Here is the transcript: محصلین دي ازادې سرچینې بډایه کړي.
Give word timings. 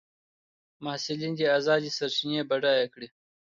محصلین 0.83 1.31
دي 1.39 1.45
ازادې 1.57 1.91
سرچینې 1.97 2.41
بډایه 2.49 2.87
کړي. 2.93 3.07